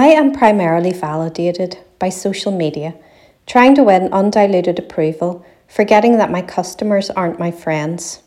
[0.00, 2.94] I am primarily validated by social media,
[3.46, 8.22] trying to win undiluted approval, forgetting that my customers aren't my friends.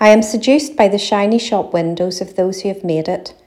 [0.00, 3.40] I am seduced by the shiny shop windows of those who have made it,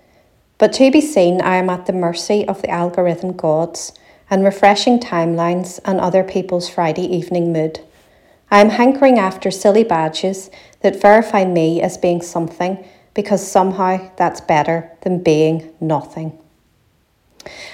[0.57, 3.91] but to be seen, I am at the mercy of the algorithm gods
[4.29, 7.81] and refreshing timelines and other people's Friday evening mood.
[8.49, 10.49] I am hankering after silly badges
[10.79, 16.39] that verify me as being something because somehow that's better than being nothing.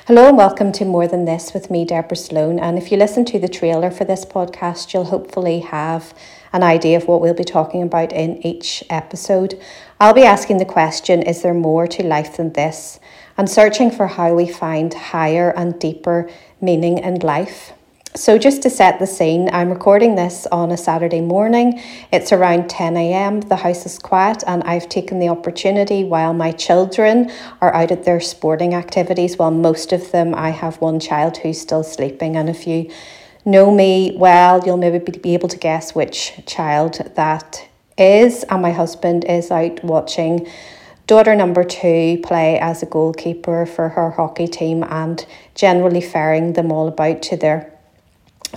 [0.07, 2.59] Hello and welcome to More Than This with me, Deborah Sloan.
[2.59, 6.13] And if you listen to the trailer for this podcast, you'll hopefully have
[6.51, 9.59] an idea of what we'll be talking about in each episode.
[9.99, 12.99] I'll be asking the question Is there more to life than this?
[13.37, 16.29] and searching for how we find higher and deeper
[16.61, 17.73] meaning in life.
[18.15, 21.81] So, just to set the scene, I'm recording this on a Saturday morning.
[22.11, 23.41] It's around 10 a.m.
[23.41, 28.03] The house is quiet, and I've taken the opportunity while my children are out at
[28.03, 29.39] their sporting activities.
[29.39, 32.35] While most of them, I have one child who's still sleeping.
[32.35, 32.91] And if you
[33.45, 37.67] know me well, you'll maybe be able to guess which child that
[37.97, 38.43] is.
[38.43, 40.47] And my husband is out watching
[41.07, 46.71] daughter number two play as a goalkeeper for her hockey team and generally ferrying them
[46.71, 47.72] all about to their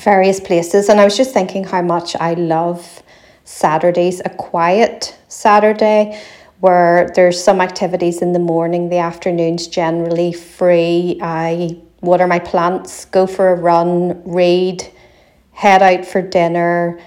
[0.01, 0.89] various places.
[0.89, 3.03] And I was just thinking how much I love
[3.45, 6.21] Saturdays, a quiet Saturday
[6.61, 11.19] where there's some activities in the morning, the afternoon's generally free.
[11.23, 14.87] I water my plants, go for a run, read,
[15.53, 16.99] head out for dinner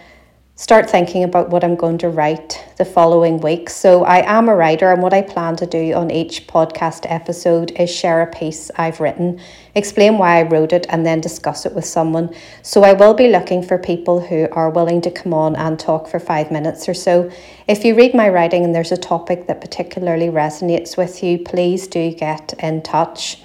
[0.60, 3.70] start thinking about what I'm going to write the following week.
[3.70, 7.72] So, I am a writer, and what I plan to do on each podcast episode
[7.80, 9.40] is share a piece I've written,
[9.74, 12.36] explain why I wrote it, and then discuss it with someone.
[12.62, 16.10] So, I will be looking for people who are willing to come on and talk
[16.10, 17.32] for five minutes or so.
[17.70, 21.88] If you read my writing and there's a topic that particularly resonates with you, please
[21.88, 23.42] do get in touch.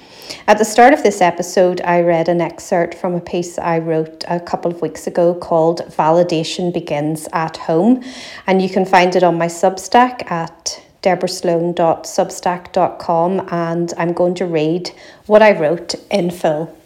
[0.47, 4.25] At the start of this episode, I read an excerpt from a piece I wrote
[4.28, 8.02] a couple of weeks ago called Validation Begins at Home,
[8.46, 14.90] and you can find it on my Substack at deborahsloan.substack.com, and I'm going to read
[15.27, 16.77] what I wrote in full.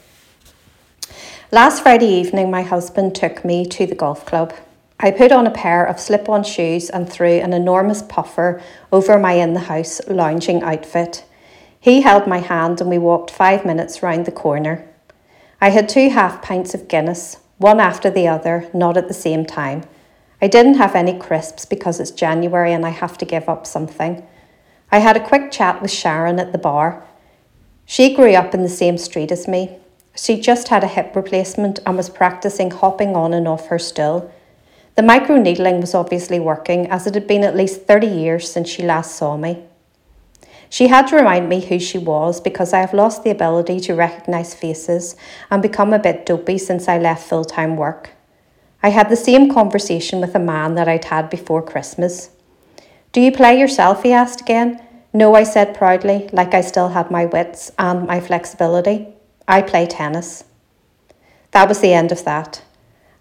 [1.51, 4.53] Last Friday evening, my husband took me to the golf club.
[5.01, 8.61] I put on a pair of slip on shoes and threw an enormous puffer
[8.93, 11.25] over my in the house lounging outfit.
[11.89, 14.87] He held my hand and we walked five minutes round the corner.
[15.59, 19.47] I had two half pints of Guinness, one after the other, not at the same
[19.47, 19.85] time.
[20.43, 24.23] I didn't have any crisps because it's January and I have to give up something.
[24.93, 27.07] I had a quick chat with Sharon at the bar.
[27.87, 29.79] She grew up in the same street as me.
[30.15, 34.31] She just had a hip replacement and was practicing hopping on and off her stool.
[34.97, 38.69] The micro needling was obviously working as it had been at least 30 years since
[38.69, 39.65] she last saw me.
[40.71, 43.95] She had to remind me who she was because I have lost the ability to
[43.95, 45.17] recognise faces
[45.51, 48.11] and become a bit dopey since I left full time work.
[48.83, 52.31] I had the same conversation with a man that I'd had before Christmas.
[53.13, 54.03] Do you play yourself?
[54.03, 54.83] he asked again.
[55.13, 59.09] No, I said proudly, like I still had my wits and my flexibility.
[59.49, 60.45] I play tennis.
[61.53, 62.63] That was the end of that.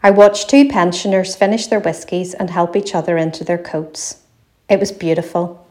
[0.03, 4.21] I watched two pensioners finish their whiskies and help each other into their coats.
[4.69, 5.66] It was beautiful.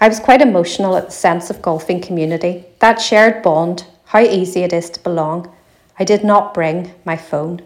[0.00, 4.62] I was quite emotional at the sense of golfing community, that shared bond, how easy
[4.62, 5.52] it is to belong.
[5.98, 7.62] I did not bring my phone.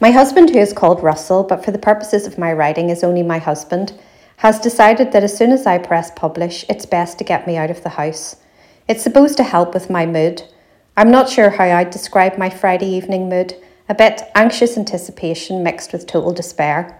[0.00, 3.22] My husband, who is called Russell, but for the purposes of my writing is only
[3.22, 3.92] my husband,
[4.36, 7.70] has decided that as soon as I press publish, it's best to get me out
[7.70, 8.36] of the house.
[8.88, 10.42] It's supposed to help with my mood.
[10.96, 13.54] I'm not sure how I'd describe my Friday evening mood,
[13.88, 16.98] a bit anxious anticipation mixed with total despair.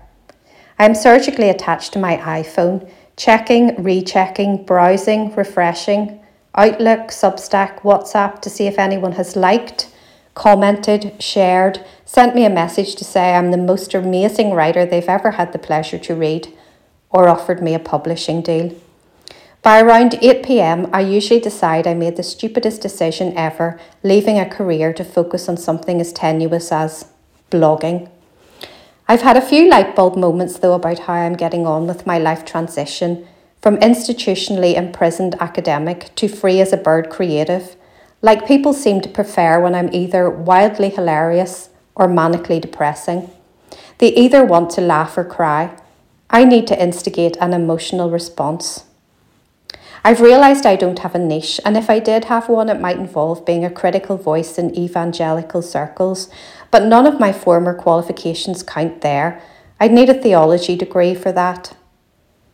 [0.78, 2.88] I am surgically attached to my iPhone
[3.22, 6.18] checking, rechecking, browsing, refreshing,
[6.56, 9.88] Outlook, Substack, WhatsApp to see if anyone has liked,
[10.34, 15.30] commented, shared, sent me a message to say I'm the most amazing writer they've ever
[15.30, 16.52] had the pleasure to read,
[17.10, 18.74] or offered me a publishing deal.
[19.62, 24.50] By around 8 pm, I usually decide I made the stupidest decision ever, leaving a
[24.50, 27.06] career to focus on something as tenuous as
[27.52, 28.10] blogging.
[29.08, 32.18] I've had a few light bulb moments though about how I'm getting on with my
[32.18, 33.26] life transition
[33.60, 37.76] from institutionally imprisoned academic to free as a bird creative.
[38.20, 43.30] Like people seem to prefer when I'm either wildly hilarious or manically depressing.
[43.98, 45.76] They either want to laugh or cry.
[46.30, 48.84] I need to instigate an emotional response.
[50.04, 52.96] I've realised I don't have a niche, and if I did have one, it might
[52.96, 56.28] involve being a critical voice in evangelical circles,
[56.72, 59.40] but none of my former qualifications count there.
[59.78, 61.76] I'd need a theology degree for that.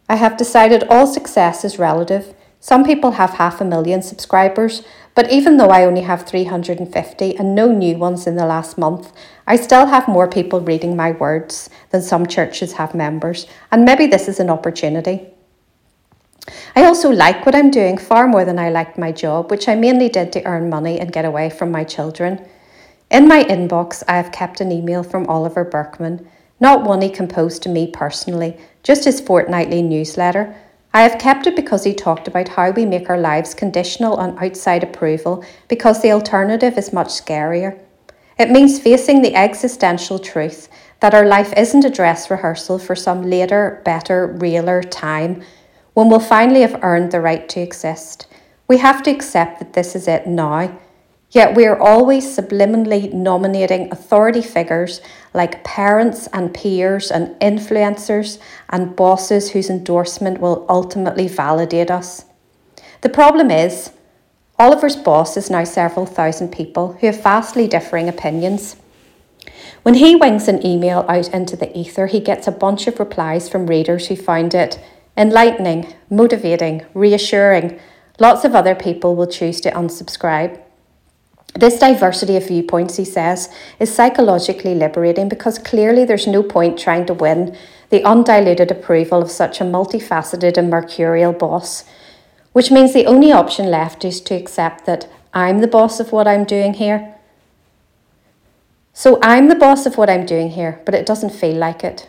[0.09, 2.35] I have decided all success is relative.
[2.61, 4.83] Some people have half a million subscribers,
[5.15, 9.13] but even though I only have 350 and no new ones in the last month,
[9.47, 14.07] I still have more people reading my words than some churches have members, and maybe
[14.07, 15.29] this is an opportunity.
[16.75, 19.77] I also like what I'm doing far more than I liked my job, which I
[19.77, 22.45] mainly did to earn money and get away from my children.
[23.11, 26.29] In my inbox, I have kept an email from Oliver Burkeman,
[26.61, 30.55] not one he composed to me personally, just his fortnightly newsletter.
[30.93, 34.39] I have kept it because he talked about how we make our lives conditional on
[34.45, 37.79] outside approval because the alternative is much scarier.
[38.39, 40.69] It means facing the existential truth
[41.01, 45.43] that our life isn't a dress rehearsal for some later, better, realer time
[45.95, 48.27] when we'll finally have earned the right to exist.
[48.67, 50.79] We have to accept that this is it now
[51.31, 55.03] Yet we are always subliminally nominating authority figures
[55.35, 58.39] like parents and peers and influencers
[58.71, 62.25] and bosses whose endorsement will ultimately validate us.
[63.03, 63.91] The problem is,
[64.59, 68.77] Oliver's boss is now several thousand people who have vastly differing opinions.
[69.83, 73.49] When he wings an email out into the ether, he gets a bunch of replies
[73.49, 74.83] from readers who find it
[75.17, 77.79] enlightening, motivating, reassuring.
[78.19, 80.61] Lots of other people will choose to unsubscribe.
[81.59, 87.05] This diversity of viewpoints, he says, is psychologically liberating because clearly there's no point trying
[87.07, 87.57] to win
[87.91, 91.83] the undiluted approval of such a multifaceted and mercurial boss,
[92.53, 96.29] which means the only option left is to accept that I'm the boss of what
[96.29, 97.17] I'm doing here.
[98.93, 102.09] So I'm the boss of what I'm doing here, but it doesn't feel like it.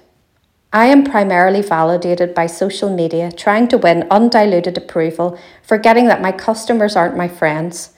[0.71, 6.31] I am primarily validated by social media, trying to win undiluted approval, forgetting that my
[6.31, 7.95] customers aren't my friends.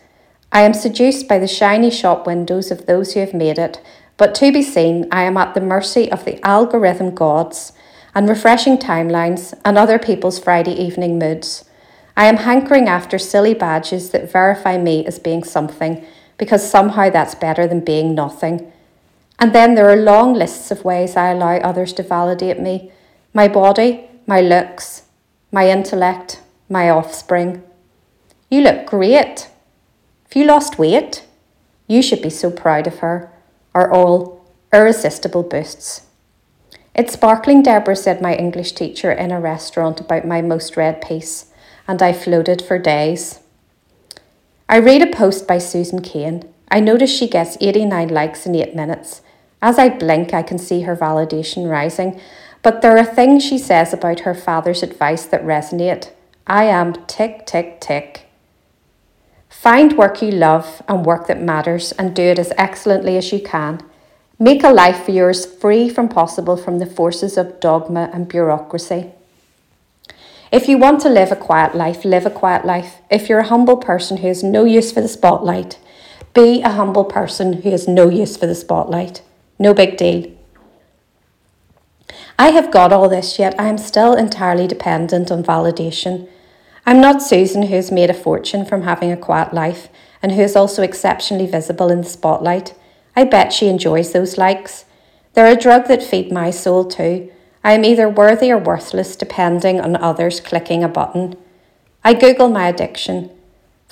[0.51, 3.81] I am seduced by the shiny shop windows of those who have made it,
[4.17, 7.71] but to be seen, I am at the mercy of the algorithm gods
[8.13, 11.63] and refreshing timelines and other people's Friday evening moods.
[12.17, 16.05] I am hankering after silly badges that verify me as being something,
[16.37, 18.71] because somehow that's better than being nothing.
[19.39, 22.91] And then there are long lists of ways I allow others to validate me
[23.33, 25.03] my body, my looks,
[25.51, 27.63] my intellect, my offspring.
[28.49, 29.47] You look great.
[30.31, 31.25] If you lost weight,
[31.87, 33.29] you should be so proud of her,
[33.75, 36.03] are all irresistible boosts.
[36.95, 41.51] It's sparkling, Deborah, said my English teacher in a restaurant about my most read piece,
[41.85, 43.41] and I floated for days.
[44.69, 46.47] I read a post by Susan Cain.
[46.69, 49.21] I notice she gets 89 likes in 8 minutes.
[49.61, 52.17] As I blink, I can see her validation rising,
[52.61, 56.11] but there are things she says about her father's advice that resonate.
[56.47, 58.30] I am tick, tick, tick.
[59.51, 63.39] Find work you love and work that matters and do it as excellently as you
[63.39, 63.81] can.
[64.39, 69.11] Make a life for yours free from possible from the forces of dogma and bureaucracy.
[70.51, 73.01] If you want to live a quiet life, live a quiet life.
[73.11, 75.77] If you're a humble person who has no use for the spotlight,
[76.33, 79.21] be a humble person who has no use for the spotlight.
[79.59, 80.31] No big deal.
[82.39, 86.27] I have got all this, yet I am still entirely dependent on validation.
[86.85, 89.87] I'm not Susan, who has made a fortune from having a quiet life
[90.21, 92.73] and who is also exceptionally visible in the spotlight.
[93.15, 94.85] I bet she enjoys those likes.
[95.33, 97.31] They're a drug that feed my soul too.
[97.63, 101.35] I am either worthy or worthless depending on others clicking a button.
[102.03, 103.29] I Google my addiction.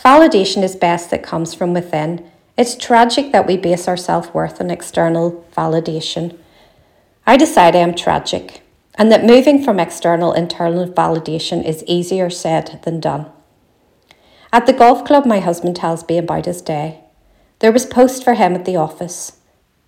[0.03, 2.29] Validation is best that comes from within.
[2.57, 6.37] It's tragic that we base our self worth on external validation.
[7.27, 8.63] I decide I am tragic
[8.99, 13.25] and that moving from external internal validation is easier said than done.
[14.51, 16.99] At the golf club, my husband tells me about his day.
[17.59, 19.37] There was post for him at the office.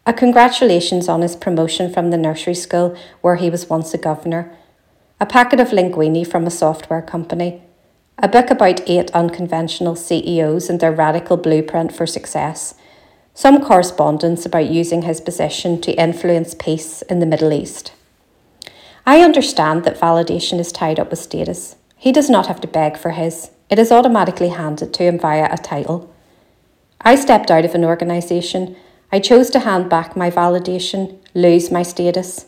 [0.06, 4.56] A congratulations on his promotion from the nursery school where he was once a governor.
[5.20, 7.64] A packet of linguini from a software company.
[8.18, 12.76] A book about eight unconventional CEOs and their radical blueprint for success.
[13.34, 17.92] Some correspondence about using his position to influence peace in the Middle East.
[19.06, 21.76] I understand that validation is tied up with status.
[21.98, 25.48] He does not have to beg for his, it is automatically handed to him via
[25.50, 26.14] a title.
[27.00, 28.76] I stepped out of an organisation.
[29.14, 32.48] I chose to hand back my validation, lose my status.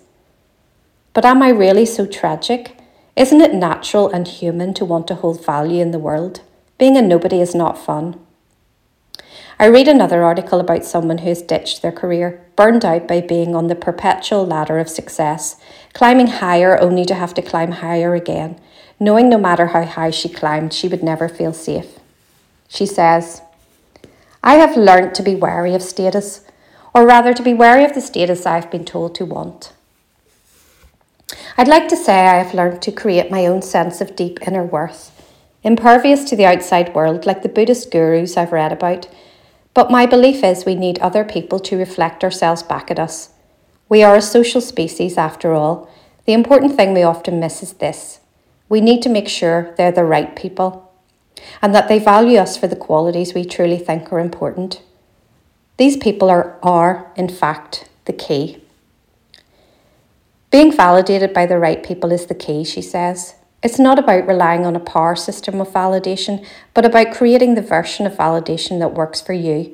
[1.13, 2.77] But am I really so tragic?
[3.15, 6.41] Isn't it natural and human to want to hold value in the world?
[6.77, 8.19] Being a nobody is not fun.
[9.63, 13.55] I read another article about someone who has ditched their career, burned out by being
[13.55, 15.55] on the perpetual ladder of success,
[15.93, 18.60] climbing higher only to have to climb higher again,
[19.00, 21.98] knowing no matter how high she climbed, she would never feel safe.
[22.67, 23.41] She says,
[24.43, 26.41] I have learnt to be wary of status,
[26.93, 29.72] or rather to be wary of the status I've been told to want.
[31.58, 34.65] I'd like to say I have learnt to create my own sense of deep inner
[34.65, 35.10] worth.
[35.63, 39.08] impervious to the outside world like the Buddhist gurus I've read about.
[39.74, 43.30] But my belief is we need other people to reflect ourselves back at us.
[43.89, 45.89] We are a social species after all.
[46.25, 48.20] The important thing we often miss is this
[48.70, 50.92] we need to make sure they're the right people
[51.62, 54.82] and that they value us for the qualities we truly think are important.
[55.77, 58.63] These people are, are in fact, the key.
[60.51, 63.36] Being validated by the right people is the key, she says.
[63.63, 68.05] It's not about relying on a power system of validation, but about creating the version
[68.05, 69.74] of validation that works for you,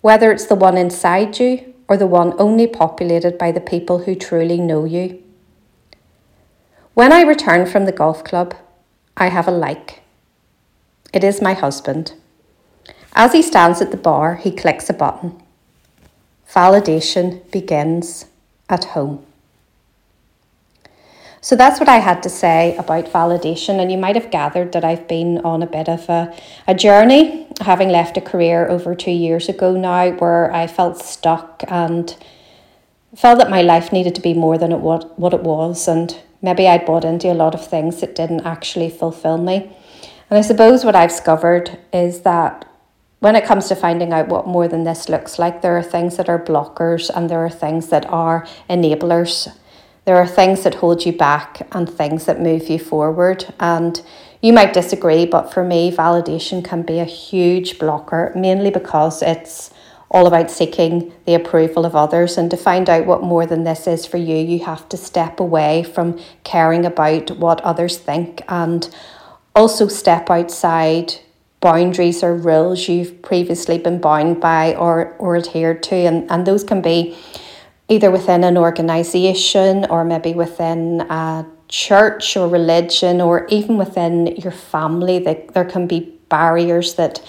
[0.00, 4.14] whether it's the one inside you or the one only populated by the people who
[4.14, 5.22] truly know you.
[6.94, 8.56] When I return from the golf club,
[9.18, 10.00] I have a like.
[11.12, 12.14] It is my husband.
[13.12, 15.42] As he stands at the bar, he clicks a button.
[16.50, 18.24] Validation begins
[18.70, 19.25] at home.
[21.46, 23.78] So that's what I had to say about validation.
[23.80, 26.36] And you might have gathered that I've been on a bit of a,
[26.66, 31.62] a journey, having left a career over two years ago now, where I felt stuck
[31.68, 32.16] and
[33.14, 35.86] felt that my life needed to be more than it what, what it was.
[35.86, 39.70] And maybe I'd bought into a lot of things that didn't actually fulfill me.
[40.28, 42.68] And I suppose what I've discovered is that
[43.20, 46.16] when it comes to finding out what more than this looks like, there are things
[46.16, 49.56] that are blockers and there are things that are enablers.
[50.06, 53.52] There are things that hold you back and things that move you forward.
[53.58, 54.00] And
[54.40, 59.72] you might disagree, but for me, validation can be a huge blocker, mainly because it's
[60.08, 62.38] all about seeking the approval of others.
[62.38, 65.40] And to find out what more than this is for you, you have to step
[65.40, 68.88] away from caring about what others think and
[69.56, 71.14] also step outside
[71.60, 75.96] boundaries or rules you've previously been bound by or, or adhered to.
[75.96, 77.16] And, and those can be
[77.88, 84.52] either within an organization or maybe within a church or religion or even within your
[84.52, 87.20] family that there can be barriers that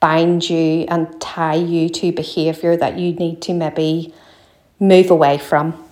[0.00, 4.12] bind you and tie you to behavior that you need to maybe
[4.78, 5.85] move away from.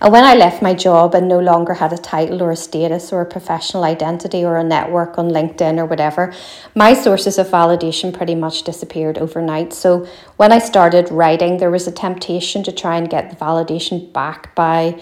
[0.00, 3.12] And when I left my job and no longer had a title or a status
[3.12, 6.32] or a professional identity or a network on LinkedIn or whatever,
[6.74, 9.72] my sources of validation pretty much disappeared overnight.
[9.72, 14.12] So when I started writing, there was a temptation to try and get the validation
[14.12, 15.00] back by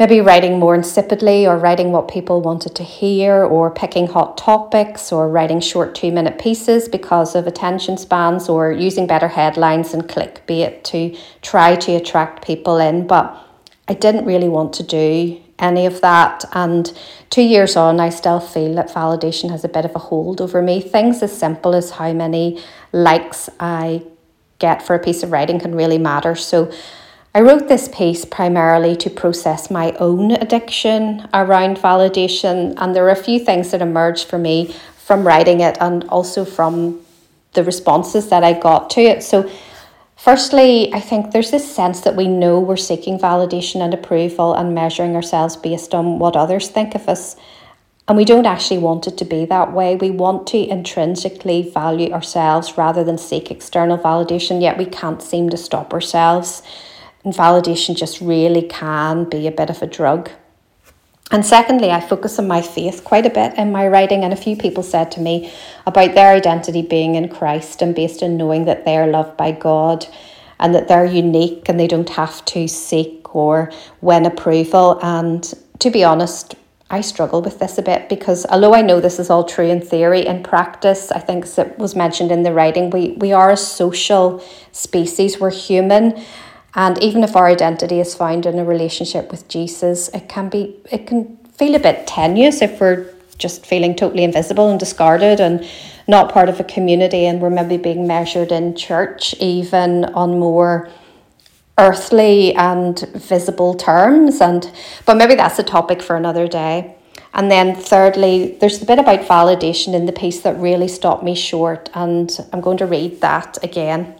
[0.00, 5.12] maybe writing more insipidly or writing what people wanted to hear or picking hot topics
[5.12, 10.08] or writing short two minute pieces because of attention spans or using better headlines and
[10.08, 13.06] clickbait to try to attract people in.
[13.06, 13.49] But
[13.90, 16.44] I didn't really want to do any of that.
[16.52, 16.96] And
[17.28, 20.62] two years on, I still feel that validation has a bit of a hold over
[20.62, 20.80] me.
[20.80, 24.04] Things as simple as how many likes I
[24.60, 26.36] get for a piece of writing can really matter.
[26.36, 26.72] So
[27.34, 32.74] I wrote this piece primarily to process my own addiction around validation.
[32.76, 36.44] And there are a few things that emerged for me from writing it and also
[36.44, 37.00] from
[37.54, 39.24] the responses that I got to it.
[39.24, 39.50] So
[40.20, 44.74] Firstly, I think there's this sense that we know we're seeking validation and approval and
[44.74, 47.36] measuring ourselves based on what others think of us.
[48.06, 49.96] And we don't actually want it to be that way.
[49.96, 55.48] We want to intrinsically value ourselves rather than seek external validation, yet we can't seem
[55.48, 56.62] to stop ourselves.
[57.24, 60.30] And validation just really can be a bit of a drug.
[61.32, 64.36] And secondly, I focus on my faith quite a bit in my writing, and a
[64.36, 65.52] few people said to me
[65.86, 69.52] about their identity being in Christ and based on knowing that they are loved by
[69.52, 70.06] God
[70.58, 73.70] and that they're unique and they don't have to seek or
[74.00, 74.98] win approval.
[75.02, 75.42] And
[75.78, 76.56] to be honest,
[76.90, 79.80] I struggle with this a bit because although I know this is all true in
[79.80, 83.56] theory, in practice, I think it was mentioned in the writing, we, we are a
[83.56, 86.20] social species, we're human.
[86.74, 90.76] And even if our identity is found in a relationship with Jesus, it can be
[90.90, 95.66] it can feel a bit tenuous if we're just feeling totally invisible and discarded and
[96.06, 100.88] not part of a community and we're maybe being measured in church even on more
[101.78, 104.70] earthly and visible terms and
[105.06, 106.94] but maybe that's a topic for another day.
[107.32, 111.34] And then thirdly, there's a bit about validation in the piece that really stopped me
[111.34, 114.19] short and I'm going to read that again.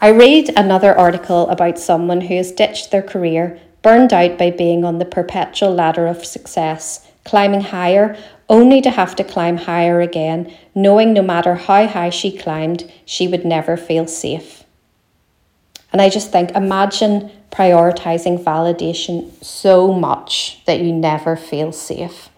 [0.00, 4.84] I read another article about someone who has ditched their career, burned out by being
[4.84, 8.16] on the perpetual ladder of success, climbing higher
[8.48, 13.26] only to have to climb higher again, knowing no matter how high she climbed, she
[13.26, 14.64] would never feel safe.
[15.92, 22.28] And I just think imagine prioritizing validation so much that you never feel safe.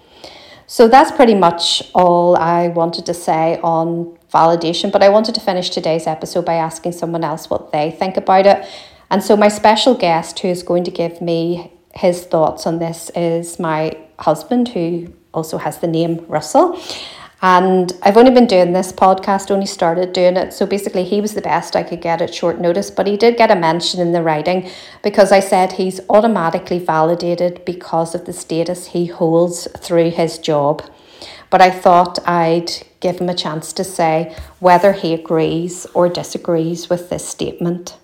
[0.66, 4.92] So that's pretty much all I wanted to say on validation.
[4.92, 8.46] But I wanted to finish today's episode by asking someone else what they think about
[8.46, 8.66] it.
[9.10, 13.10] And so, my special guest who is going to give me his thoughts on this
[13.16, 16.80] is my husband, who also has the name Russell.
[17.42, 20.52] And I've only been doing this podcast, only started doing it.
[20.52, 23.38] So basically, he was the best I could get at short notice, but he did
[23.38, 24.68] get a mention in the writing
[25.02, 30.82] because I said he's automatically validated because of the status he holds through his job.
[31.48, 36.88] But I thought I'd give him a chance to say whether he agrees or disagrees
[36.88, 37.98] with this statement.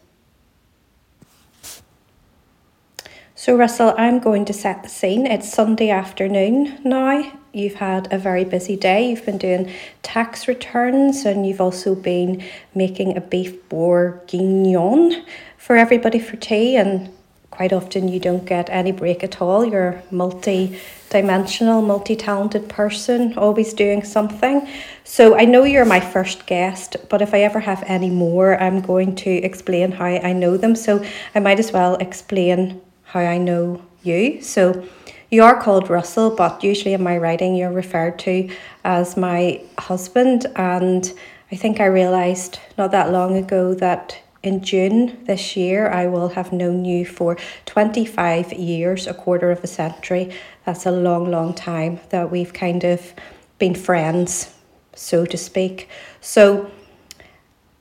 [3.39, 5.27] So, Russell, I'm going to set the scene.
[5.27, 7.33] It's Sunday afternoon now.
[7.53, 9.09] You've had a very busy day.
[9.09, 9.71] You've been doing
[10.03, 12.43] tax returns and you've also been
[12.75, 15.25] making a beef bourguignon
[15.57, 16.77] for everybody for tea.
[16.77, 17.13] And
[17.51, 19.65] quite often you don't get any break at all.
[19.65, 24.69] You're multi dimensional, multi talented person, always doing something.
[25.05, 28.81] So I know you're my first guest, but if I ever have any more, I'm
[28.81, 30.75] going to explain how I know them.
[30.75, 34.43] So I might as well explain how I know you.
[34.43, 34.87] So
[35.31, 38.51] you are called Russell, but usually in my writing you're referred to
[38.85, 40.47] as my husband.
[40.57, 41.13] And
[41.51, 46.29] I think I realised not that long ago that in June this year I will
[46.31, 47.37] have known you for
[47.67, 50.33] 25 years, a quarter of a century.
[50.65, 53.13] That's a long, long time that we've kind of
[53.59, 54.55] been friends,
[54.95, 55.89] so to speak.
[56.21, 56.71] So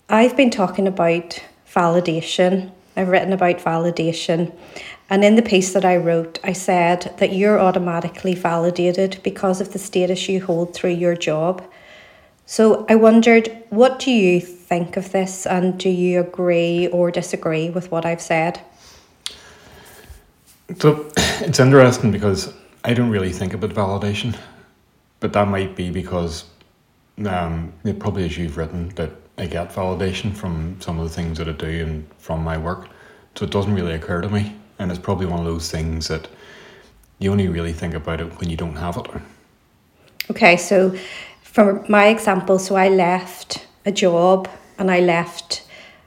[0.10, 1.42] I've been talking about
[1.72, 2.72] validation.
[2.98, 4.52] I've written about validation
[5.10, 9.72] and in the piece that I wrote, I said that you're automatically validated because of
[9.72, 11.64] the status you hold through your job.
[12.46, 17.70] So I wondered, what do you think of this, and do you agree or disagree
[17.70, 18.62] with what I've said?
[20.78, 24.38] So it's interesting because I don't really think about validation,
[25.20, 26.46] but that might be because
[27.26, 31.38] um, it probably as you've written that I get validation from some of the things
[31.40, 32.88] that I do and from my work.
[33.36, 36.28] So it doesn't really occur to me and it's probably one of those things that
[37.20, 39.08] you only really think about it when you don't have it.
[40.30, 40.96] Okay, so
[41.56, 45.66] for my example, so I left a job and I left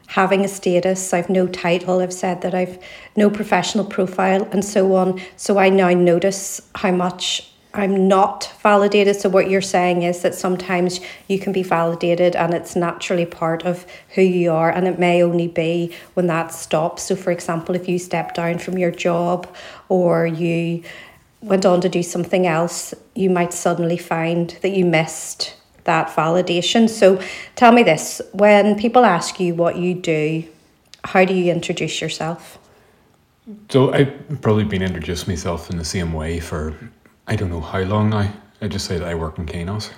[0.09, 2.79] having a status, I've no title, I've said that I've
[3.17, 5.19] no professional profile and so on.
[5.37, 9.17] So I now notice how much I'm not validated.
[9.17, 13.65] So, what you're saying is that sometimes you can be validated and it's naturally part
[13.65, 17.05] of who you are, and it may only be when that stops.
[17.05, 19.55] So, for example, if you step down from your job
[19.91, 20.83] or you
[21.41, 26.89] went on to do something else, you might suddenly find that you missed that validation.
[26.89, 27.21] So,
[27.57, 30.45] tell me this when people ask you what you do,
[31.05, 32.59] how do you introduce yourself?
[33.71, 36.75] So, I've probably been introduced myself in the same way for
[37.27, 38.33] I don't know how long now.
[38.61, 39.91] I just say that I work in Kainos.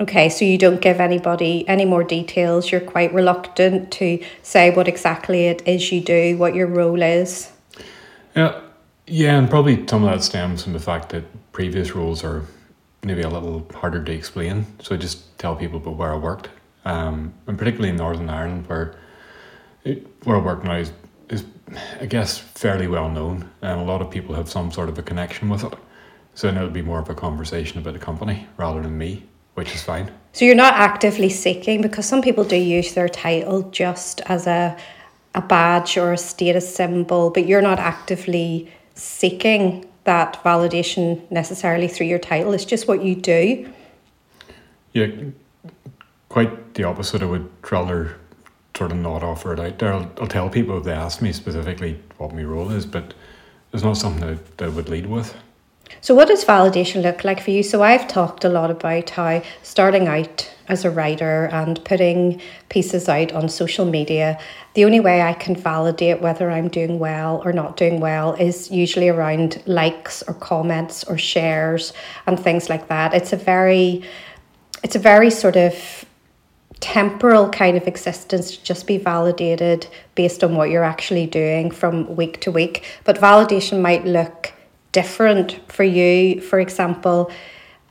[0.00, 2.72] Okay, so you don't give anybody any more details.
[2.72, 7.52] You're quite reluctant to say what exactly it is you do, what your role is.
[8.34, 8.60] Yeah,
[9.10, 12.44] yeah, and probably some of that stems from the fact that previous roles are
[13.02, 14.66] maybe a little harder to explain.
[14.80, 16.48] So I just tell people about where I worked,
[16.84, 18.94] um, and particularly in Northern Ireland, where
[19.84, 20.92] it, where I work now is,
[21.28, 21.44] is,
[22.00, 25.02] I guess, fairly well known, and a lot of people have some sort of a
[25.02, 25.74] connection with it.
[26.34, 29.24] So then it would be more of a conversation about the company rather than me,
[29.54, 30.10] which is fine.
[30.32, 34.76] So you're not actively seeking because some people do use their title just as a
[35.34, 38.68] a badge or a status symbol, but you're not actively
[39.00, 42.52] seeking that validation necessarily through your title.
[42.52, 43.72] It's just what you do.
[44.92, 45.06] Yeah,
[46.28, 47.22] quite the opposite.
[47.22, 48.16] I would rather
[48.76, 49.92] sort of not offer it out there.
[49.92, 53.14] I'll, I'll tell people if they ask me specifically what my role is, but
[53.72, 55.34] it's not something that, I would lead with.
[56.00, 57.62] So, what does validation look like for you?
[57.62, 63.08] So, I've talked a lot about how starting out as a writer and putting pieces
[63.08, 64.38] out on social media,
[64.74, 68.70] the only way I can validate whether I'm doing well or not doing well is
[68.70, 71.92] usually around likes or comments or shares
[72.26, 73.12] and things like that.
[73.14, 74.04] It's a very,
[74.84, 76.04] it's a very sort of
[76.78, 82.14] temporal kind of existence to just be validated based on what you're actually doing from
[82.14, 82.84] week to week.
[83.04, 84.52] But validation might look
[84.92, 86.40] different for you.
[86.40, 87.30] For example,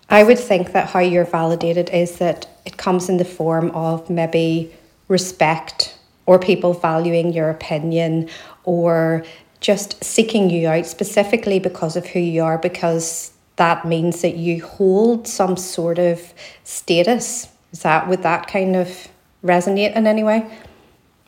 [0.10, 4.10] I would think that how you're validated is that it comes in the form of
[4.10, 4.74] maybe
[5.08, 8.30] respect or people valuing your opinion
[8.64, 9.24] or
[9.60, 14.64] just seeking you out specifically because of who you are, because that means that you
[14.64, 16.34] hold some sort of
[16.64, 17.48] status.
[17.72, 19.08] Is that would that kind of
[19.44, 20.50] resonate in any way?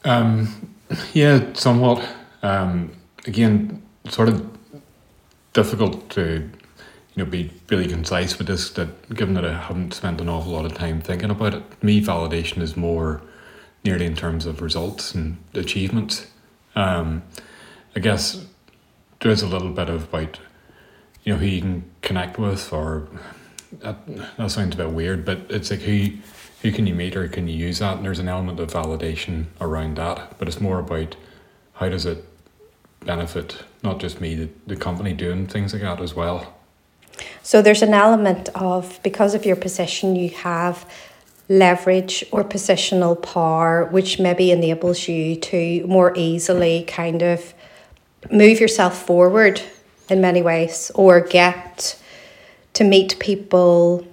[0.05, 0.75] Um,
[1.13, 2.07] yeah, somewhat.
[2.41, 2.91] Um,
[3.27, 4.45] again, sort of
[5.53, 6.49] difficult to
[7.15, 10.53] you know be really concise with this that given that I haven't spent an awful
[10.53, 13.21] lot of time thinking about it me validation is more
[13.83, 16.27] nearly in terms of results and achievements
[16.75, 17.23] um,
[17.95, 18.45] I guess
[19.19, 20.39] there's a little bit of about
[21.23, 23.07] you know who you can connect with, or
[23.79, 23.97] that,
[24.37, 26.09] that sounds a bit weird, but it's like who
[26.61, 27.97] who can you meet or can you use that?
[27.97, 31.15] And there's an element of validation around that, but it's more about
[31.73, 32.23] how does it
[33.01, 36.53] benefit not just me, the, the company doing things like that as well.
[37.43, 40.89] So there's an element of because of your position, you have
[41.49, 47.53] leverage or positional power, which maybe enables you to more easily kind of
[48.31, 49.61] move yourself forward
[50.09, 51.99] in many ways or get
[52.73, 54.07] to meet people.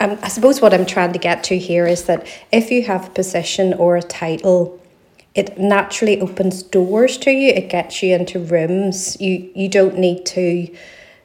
[0.00, 3.08] Um, I suppose what I'm trying to get to here is that if you have
[3.08, 4.80] a position or a title,
[5.34, 7.50] it naturally opens doors to you.
[7.50, 9.20] It gets you into rooms.
[9.20, 10.74] You you don't need to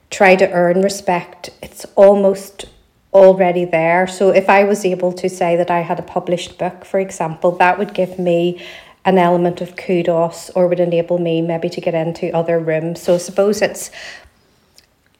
[0.09, 1.51] try to earn respect.
[1.61, 2.65] It's almost
[3.13, 4.07] already there.
[4.07, 7.51] So if I was able to say that I had a published book, for example,
[7.57, 8.61] that would give me
[9.05, 13.01] an element of kudos or would enable me maybe to get into other rooms.
[13.01, 13.91] So I suppose it's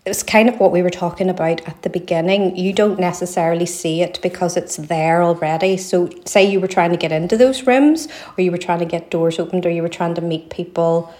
[0.09, 2.55] it's kind of what we were talking about at the beginning.
[2.55, 5.77] You don't necessarily see it because it's there already.
[5.77, 8.85] So, say you were trying to get into those rooms, or you were trying to
[8.85, 11.13] get doors opened, or you were trying to meet people,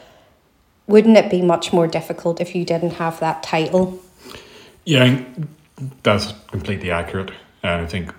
[0.88, 4.02] wouldn't it be much more difficult if you didn't have that title?
[4.86, 5.24] Yeah,
[6.04, 7.32] that's completely accurate.
[7.62, 8.12] And I think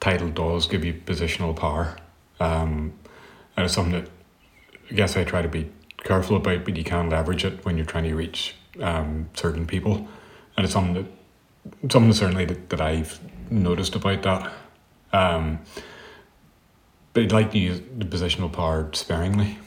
[0.00, 1.96] title does give you positional power.
[2.40, 2.92] Um,
[3.56, 4.10] and it's something that
[4.90, 7.86] I guess I try to be careful about, but you can leverage it when you're
[7.86, 10.08] trying to reach um, certain people.
[10.56, 13.18] And it's something that, something certainly that, that I've
[13.50, 14.52] noticed about that.
[15.12, 15.60] Um,
[17.12, 19.58] but I'd like to use the positional power sparingly.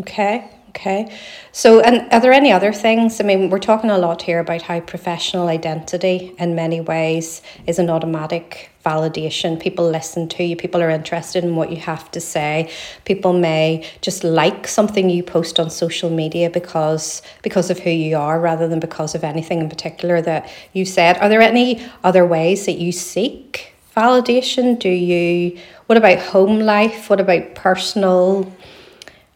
[0.00, 0.48] Okay.
[0.74, 1.14] Okay.
[1.52, 3.20] So, and are there any other things?
[3.20, 7.78] I mean, we're talking a lot here about how professional identity, in many ways, is
[7.78, 9.60] an automatic validation.
[9.60, 12.72] People listen to you, people are interested in what you have to say.
[13.04, 18.16] People may just like something you post on social media because because of who you
[18.16, 21.18] are rather than because of anything in particular that you said.
[21.18, 24.78] Are there any other ways that you seek validation?
[24.78, 27.10] Do you what about home life?
[27.10, 28.50] What about personal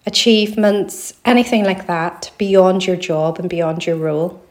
[0.07, 4.43] achievements, anything like that beyond your job and beyond your role?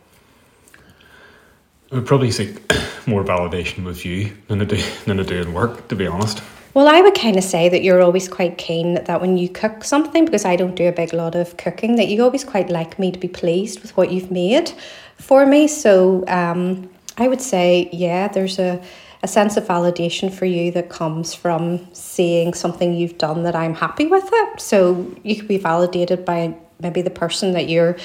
[1.91, 2.60] I would probably seek
[3.08, 6.41] more validation with you than I do than I do in work, to be honest.
[6.74, 9.86] Well, I would kind of say that you're always quite keen that when you cook
[9.86, 13.00] something, because I don't do a big lot of cooking, that you always quite like
[13.00, 14.74] me to be pleased with what you've made
[15.18, 15.70] for me.
[15.70, 18.84] So um, I would say, yeah, there's a
[19.26, 23.74] a sense of validation for you that comes from seeing something you've done that I'm
[23.74, 24.62] happy with it.
[24.62, 27.98] So you could be validated by maybe the person that you're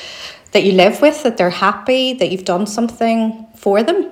[0.52, 4.10] that you live with, that they're happy, that you've done something for them.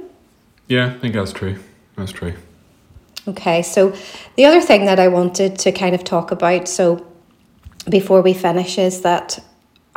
[0.69, 1.59] Yeah, I think that's true.
[1.97, 2.35] That's true.
[3.27, 3.97] Okay, so
[4.37, 7.05] the other thing that I wanted to kind of talk about, so
[7.89, 9.43] before we finish, is that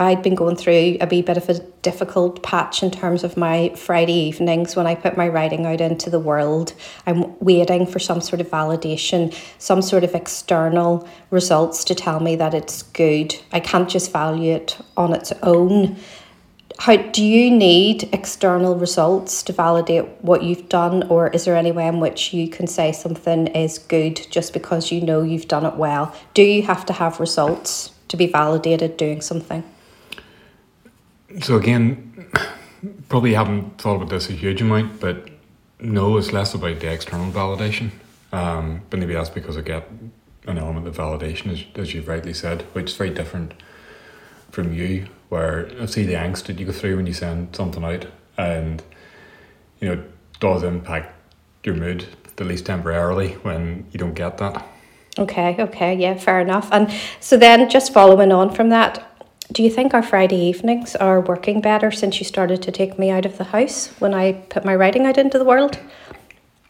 [0.02, 3.70] I'd been going through a wee bit of a difficult patch in terms of my
[3.76, 6.74] Friday evenings when I put my writing out into the world.
[7.06, 12.36] I'm waiting for some sort of validation, some sort of external results to tell me
[12.38, 13.36] that it's good.
[13.52, 15.98] I can't just value it on its own.
[16.80, 21.72] How do you need external results to validate what you've done, or is there any
[21.72, 25.64] way in which you can say something is good just because you know you've done
[25.64, 26.16] it well?
[26.34, 29.64] Do you have to have results to be validated doing something?
[31.40, 32.28] So again,
[33.10, 35.30] probably haven't thought about this a huge amount, but
[35.80, 37.92] no, it's less about the external validation.
[38.32, 39.88] Um, but maybe that's because I get
[40.48, 43.54] an element of validation, as, as you've rightly said, which is very different
[44.52, 47.84] from you, where I see the angst that you go through when you send something
[47.84, 48.06] out,
[48.38, 48.82] and
[49.80, 51.14] you know, it does impact
[51.64, 54.66] your mood, at least temporarily, when you don't get that.
[55.18, 56.70] Okay, okay, yeah, fair enough.
[56.72, 59.11] And so then, just following on from that,
[59.52, 63.10] do you think our Friday evenings are working better since you started to take me
[63.10, 65.78] out of the house when I put my writing out into the world?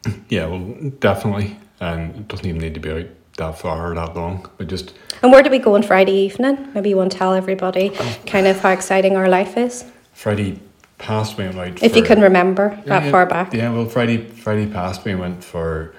[0.29, 1.57] Yeah, well, definitely.
[1.79, 3.05] And it doesn't even need to be out
[3.37, 4.49] that far or that long.
[4.57, 4.93] But just.
[5.21, 6.71] And where do we go on Friday evening?
[6.73, 7.89] Maybe you want to tell everybody
[8.25, 9.85] kind of how exciting our life is.
[10.13, 10.59] Friday
[10.97, 11.83] past we went.
[11.83, 13.53] If for, you can remember that yeah, far back.
[13.53, 15.93] Yeah, well, Friday Friday past we went for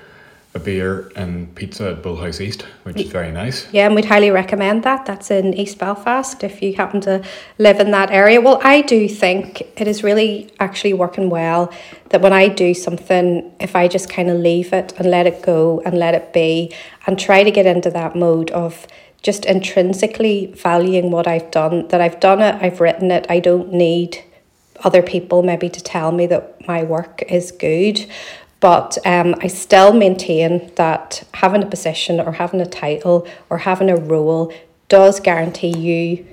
[0.55, 3.67] a beer and pizza at Bullhouse East, which is very nice.
[3.73, 5.07] Yeah, and we'd highly recommend that.
[5.07, 7.25] That's in East Belfast if you happen to
[7.57, 8.39] live in that area.
[8.39, 11.73] Well, I do think it is really actually working well
[12.11, 15.43] that when I do something, if I just kind of leave it and let it
[15.43, 16.75] go and let it be
[17.07, 18.87] and try to get into that mode of
[19.23, 23.73] just intrinsically valuing what I've done, that I've done it, I've written it, I don't
[23.73, 24.23] need
[24.85, 28.05] other people maybe to tell me that my work is good
[28.63, 33.91] but um, I still maintain that having a position or having a title or having
[33.91, 34.55] a role
[34.89, 36.25] does guarantee you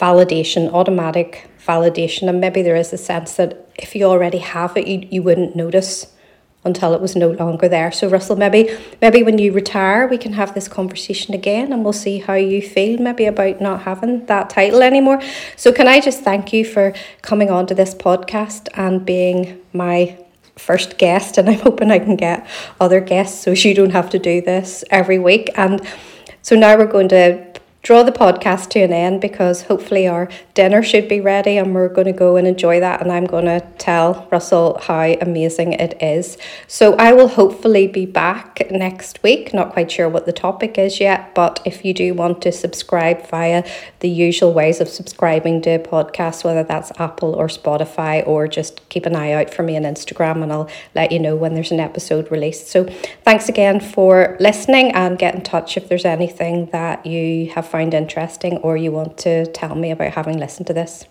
[0.00, 2.30] validation, automatic validation.
[2.30, 5.54] And maybe there is a sense that if you already have it, you, you wouldn't
[5.54, 6.14] notice
[6.64, 7.92] until it was no longer there.
[7.92, 11.92] So Russell, maybe maybe when you retire, we can have this conversation again, and we'll
[11.92, 15.20] see how you feel maybe about not having that title anymore.
[15.56, 20.18] So can I just thank you for coming on to this podcast and being my
[20.56, 22.46] first guest, and I'm hoping I can get
[22.80, 25.50] other guests so you don't have to do this every week.
[25.54, 25.80] And
[26.42, 27.45] so now we're going to
[27.86, 31.88] draw the podcast to an end because hopefully our dinner should be ready and we're
[31.88, 33.00] going to go and enjoy that.
[33.00, 36.36] And I'm going to tell Russell how amazing it is.
[36.66, 39.54] So I will hopefully be back next week.
[39.54, 43.24] Not quite sure what the topic is yet, but if you do want to subscribe
[43.28, 43.62] via
[44.00, 48.88] the usual ways of subscribing to a podcast, whether that's Apple or Spotify, or just
[48.88, 51.70] keep an eye out for me on Instagram and I'll let you know when there's
[51.70, 52.66] an episode released.
[52.66, 52.82] So
[53.22, 57.92] thanks again for listening and get in touch if there's anything that you have found
[57.92, 61.04] interesting or you want to tell me about having listened to this.